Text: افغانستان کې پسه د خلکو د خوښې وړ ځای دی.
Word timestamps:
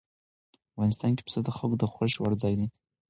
افغانستان 0.71 1.11
کې 1.15 1.23
پسه 1.25 1.39
د 1.43 1.49
خلکو 1.57 1.77
د 1.81 1.85
خوښې 1.93 2.19
وړ 2.21 2.31
ځای 2.41 2.53
دی. 2.59 2.67